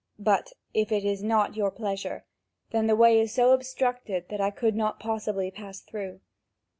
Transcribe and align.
But 0.17 0.53
if 0.73 0.91
it 0.91 1.05
is 1.05 1.21
not 1.21 1.55
your 1.55 1.69
pleasure, 1.69 2.25
then 2.71 2.87
the 2.87 2.95
way 2.95 3.19
is 3.19 3.31
so 3.35 3.51
obstructed 3.51 4.29
that 4.29 4.41
I 4.41 4.49
could 4.49 4.75
not 4.75 4.99
possibly 4.99 5.51
pass 5.51 5.79
through." 5.79 6.21